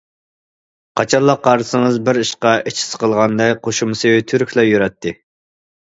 قاچانلا 1.01 1.35
قارىسىڭىز 1.49 2.01
بىر 2.09 2.21
ئىشقا 2.23 2.55
ئىچى 2.73 2.89
سىقىلغاندەك 2.89 3.65
قوشۇمىسى 3.71 4.19
تۈرۈكلا 4.33 4.69
يۈرەتتى. 4.75 5.19